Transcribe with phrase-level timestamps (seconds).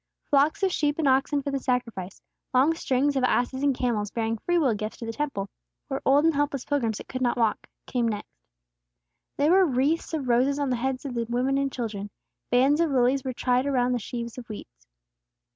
[0.31, 2.23] Flocks of sheep and oxen for the sacrifice,
[2.55, 5.47] long strings of asses and camels bearing free will gifts to the Temple,
[5.91, 8.41] or old and helpless pilgrims that could not walk, came next.
[9.37, 12.09] There were wreaths of roses on the heads of the women and children;
[12.49, 14.67] bands of lilies were tied around the sheaves of wheat.